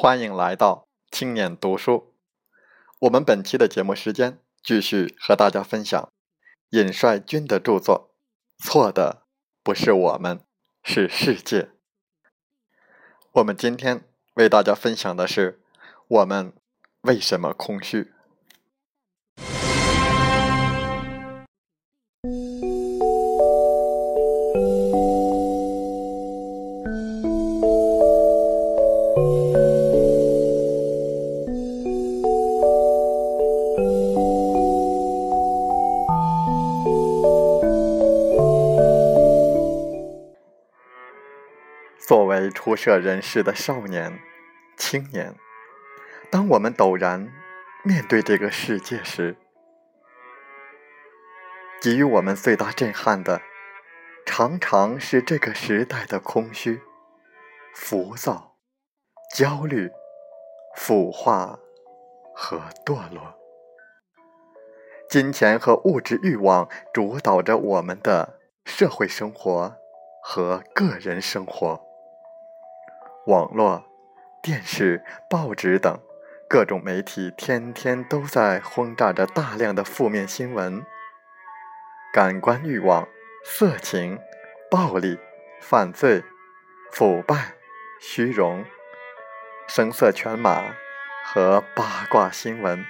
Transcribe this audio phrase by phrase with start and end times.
[0.00, 2.14] 欢迎来到青年读书。
[3.00, 6.12] 我们本期的节目时间，继续和大家分享
[6.70, 8.14] 尹帅军的著作
[8.64, 9.24] 《错的
[9.64, 10.38] 不是我们，
[10.84, 11.62] 是世界》。
[13.32, 15.60] 我们今天为大家分享的是：
[16.06, 16.52] 我们
[17.00, 18.12] 为什么空虚？
[42.48, 44.18] 为初涉人世的少年、
[44.78, 45.34] 青年，
[46.30, 47.30] 当我们陡然
[47.84, 49.36] 面对这个世界时，
[51.82, 53.42] 给予我们最大震撼的，
[54.24, 56.80] 常常是这个时代的空虚、
[57.74, 58.56] 浮躁、
[59.36, 59.90] 焦虑、
[60.74, 61.58] 腐化
[62.34, 63.34] 和堕落。
[65.10, 69.76] 金钱和物质欲望主导着我们的社会生活
[70.22, 71.86] 和个人生活。
[73.28, 73.84] 网络、
[74.42, 76.00] 电视、报纸等
[76.48, 80.82] 各种媒体天天都在轰炸着大量的负面新闻。
[82.10, 83.06] 感官欲望、
[83.44, 84.18] 色情、
[84.70, 85.18] 暴力、
[85.60, 86.24] 犯罪、
[86.90, 87.52] 腐败、
[88.00, 88.64] 虚荣、
[89.68, 90.74] 声色犬马
[91.22, 92.82] 和八卦新闻，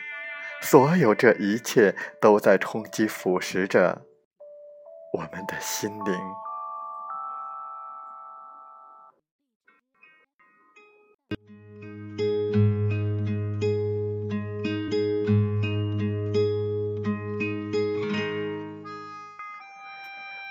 [0.63, 4.03] 所有这一切都在冲击腐蚀着
[5.15, 6.15] 我们的心灵。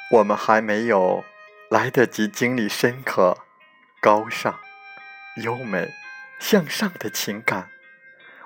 [0.09, 1.25] 我们还没有
[1.69, 3.39] 来得及经历深刻、
[3.99, 4.57] 高尚、
[5.43, 5.89] 优美、
[6.39, 7.69] 向上的情感，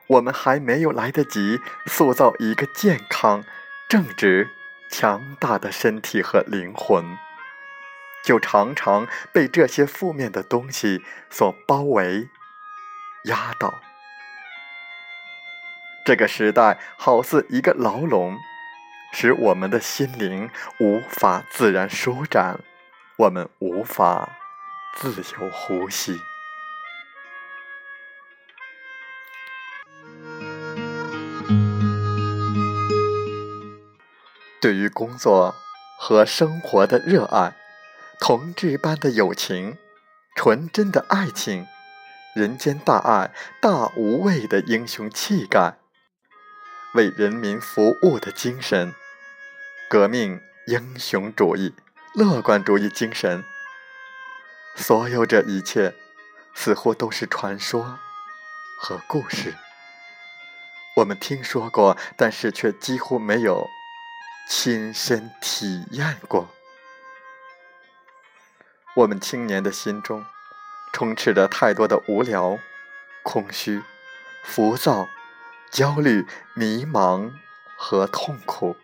[0.07, 3.43] 我们还没有来得及塑造一个健康、
[3.87, 4.49] 正直、
[4.89, 7.15] 强大的身体和灵魂，
[8.23, 12.29] 就常常被这些负面的东西所包围、
[13.25, 13.81] 压倒。
[16.03, 18.39] 这个时代好似一个牢笼。
[19.11, 20.49] 使我们的心灵
[20.79, 22.59] 无法自然舒展，
[23.17, 24.37] 我们无法
[24.95, 26.19] 自由呼吸。
[34.61, 35.55] 对于工作
[35.99, 37.55] 和生活的热爱，
[38.19, 39.77] 同志般的友情，
[40.35, 41.67] 纯真的爱情，
[42.35, 45.77] 人间大爱、大无畏的英雄气概，
[46.93, 48.93] 为人民服务的精神。
[49.91, 51.75] 革命英雄主义、
[52.13, 53.43] 乐观主义精神，
[54.73, 55.93] 所有这一切
[56.53, 57.99] 似乎都是传说
[58.79, 59.53] 和故事。
[60.95, 63.67] 我们听说过，但是却几乎没有
[64.47, 66.49] 亲身体验过。
[68.95, 70.25] 我们青年的心中
[70.93, 72.57] 充斥着太多的无聊、
[73.23, 73.83] 空虚、
[74.41, 75.09] 浮躁、
[75.69, 77.33] 焦虑、迷茫
[77.75, 78.77] 和痛苦。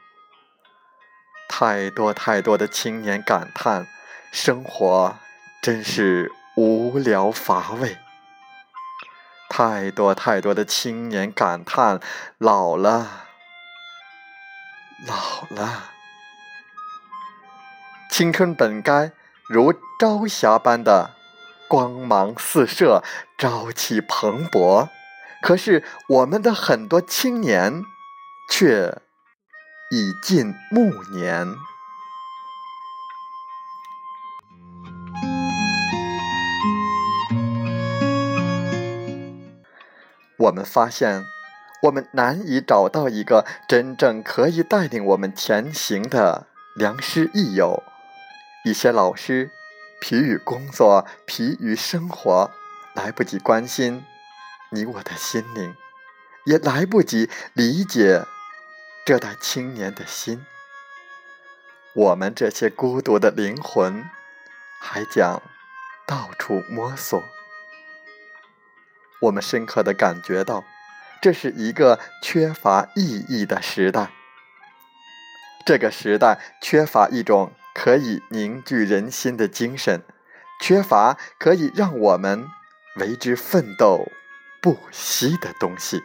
[1.60, 3.88] 太多太多的青年感叹：
[4.32, 5.18] 生活
[5.60, 7.98] 真是无聊乏味。
[9.50, 12.00] 太多太多的青年感叹：
[12.38, 13.26] 老了，
[15.08, 15.86] 老了。
[18.12, 19.12] 青春本该
[19.50, 21.16] 如朝霞般的
[21.68, 23.04] 光芒四射、
[23.36, 24.90] 朝气蓬勃，
[25.42, 27.84] 可是我们的很多青年
[28.48, 29.02] 却……
[29.90, 31.56] 已近暮年，
[40.36, 41.24] 我们发现，
[41.84, 47.82] 我们难以找到一个真正可以带领我们前行的良师益友。
[48.66, 49.50] 一些老师
[50.02, 52.52] 疲于工作，疲于生活，
[52.94, 54.04] 来不及关心
[54.72, 55.74] 你我的心灵，
[56.46, 58.26] 也来不及理解。
[59.08, 60.46] 这代青年的心，
[61.94, 64.04] 我们这些孤独的灵魂，
[64.82, 65.42] 还将
[66.06, 67.24] 到处摸索。
[69.22, 70.66] 我们深刻的感觉到，
[71.22, 74.12] 这是一个缺乏意义的时代。
[75.66, 80.04] 这个时代缺乏一种可以凝聚人心的精神，
[80.60, 82.46] 缺乏可以让我们
[82.98, 84.12] 为之奋斗
[84.62, 86.04] 不息的东西。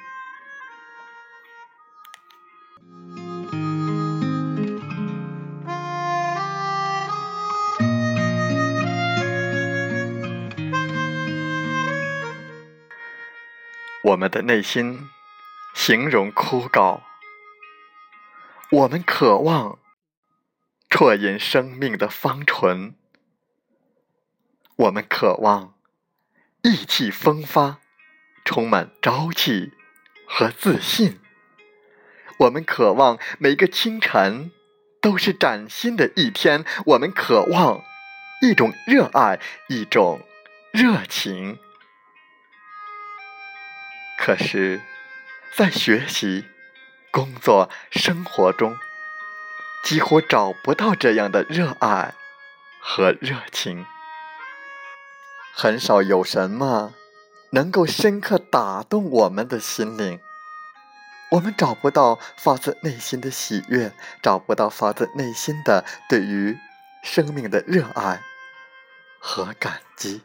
[14.04, 15.08] 我们的内心
[15.75, 17.02] 形容枯槁，
[18.69, 19.78] 我们渴望
[20.90, 22.96] 啜饮生命的芳醇，
[24.75, 25.75] 我们渴望
[26.62, 27.78] 意气风发，
[28.44, 29.72] 充满朝气
[30.26, 31.20] 和自信，
[32.38, 34.50] 我们渴望每个清晨
[35.00, 37.84] 都是崭新的一天，我们渴望
[38.40, 39.38] 一种热爱，
[39.69, 40.26] 一种
[40.72, 41.60] 热情。
[44.24, 44.80] 可是，
[45.56, 46.46] 在学习、
[47.10, 48.78] 工作、生活中，
[49.82, 52.14] 几乎找不到这样的热爱
[52.80, 53.84] 和热情。
[55.52, 56.94] 很少有什么
[57.50, 60.20] 能够深刻打动我们的心灵。
[61.32, 63.92] 我们找不到发自内心的喜悦，
[64.22, 66.56] 找不到发自内心的对于
[67.02, 68.22] 生命的热爱
[69.19, 70.22] 和感激。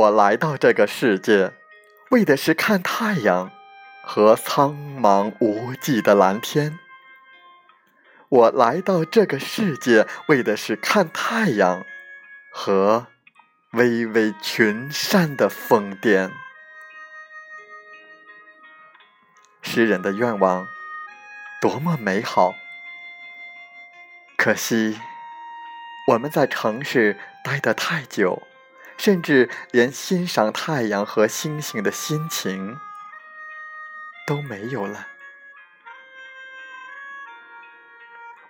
[0.00, 1.52] 我来到这个世界，
[2.10, 3.50] 为的是看太阳
[4.02, 6.78] 和苍茫无际的蓝天。
[8.30, 11.84] 我来到这个世界，为的是看太阳
[12.50, 13.08] 和
[13.72, 16.30] 巍巍群山的疯癫。
[19.60, 20.66] 诗人的愿望
[21.60, 22.54] 多么美好，
[24.38, 24.98] 可惜
[26.06, 28.46] 我们在城市待得太久。
[29.00, 32.78] 甚至连欣赏太阳和星星的心情
[34.26, 35.06] 都没有了。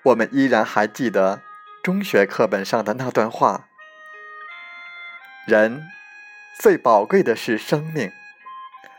[0.02, 1.40] 我们依然还记得
[1.84, 3.68] 中学课本上的那段话
[5.46, 5.84] ：“人
[6.58, 8.10] 最宝贵的是生命，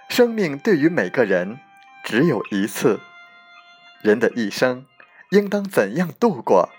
[0.07, 1.59] 生命对于每个人
[2.05, 3.01] 只有一次。
[4.01, 4.85] 人的一生
[5.31, 6.69] 应当怎样度过？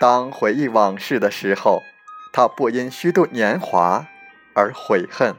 [0.00, 1.82] 当回忆往事的时候。”
[2.36, 4.06] 他不因虚度年华
[4.54, 5.34] 而悔恨，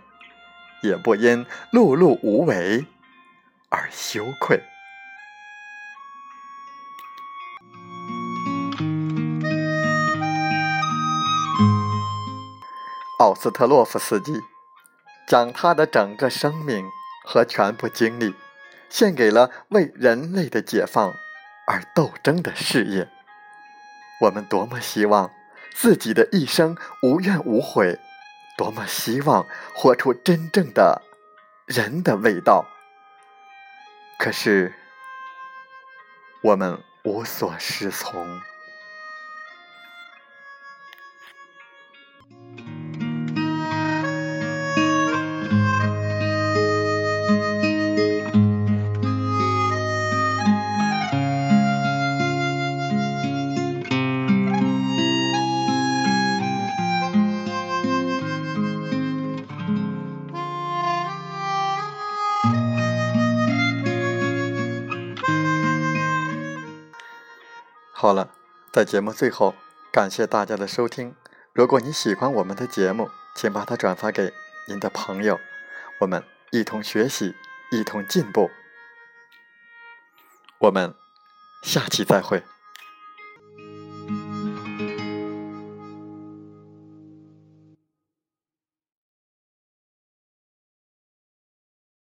[0.82, 2.88] 也不因碌碌无为
[3.70, 4.64] 而羞愧。
[13.20, 14.42] 奥斯特洛夫斯基
[15.28, 16.84] 将他的整个生命
[17.28, 18.34] 和全部精力
[18.90, 21.14] 献给了为人类的解放
[21.68, 23.08] 而斗争的事业。
[24.22, 25.37] 我们多么希望！
[25.80, 28.00] 自己的一生无怨无悔，
[28.58, 29.46] 多么希望
[29.76, 31.04] 活出真正的
[31.68, 32.66] 人的味道。
[34.18, 34.74] 可是，
[36.42, 38.42] 我们无所适从。
[68.08, 68.30] 好了，
[68.72, 69.54] 在节目最后，
[69.92, 71.14] 感谢大家的收听。
[71.52, 74.32] 如果你喜欢我们的节目，请把它转发给
[74.70, 75.38] 您的朋友，
[76.00, 77.36] 我们一同学习，
[77.70, 78.50] 一同进步。
[80.60, 80.96] 我们
[81.62, 82.44] 下期再会。